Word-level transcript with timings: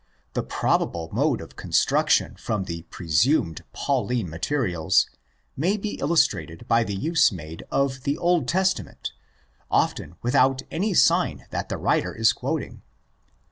The 0.33 0.41
probable 0.41 1.11
mode 1.13 1.41
of 1.41 1.55
construction 1.55 2.35
from 2.35 2.63
the 2.63 2.81
presumed'' 2.89 3.63
Pauline"' 3.71 4.27
materials 4.31 5.05
may 5.55 5.77
be 5.77 5.91
illustrated 5.99 6.67
by 6.67 6.83
the 6.83 6.95
use 6.95 7.31
made 7.31 7.61
of 7.69 8.01
the 8.01 8.17
Old 8.17 8.47
Testament, 8.47 9.11
often 9.69 10.15
without 10.23 10.63
any 10.71 10.95
sign 10.95 11.45
that 11.51 11.69
the 11.69 11.77
writer 11.77 12.15
is 12.15 12.33
quoting. 12.33 12.81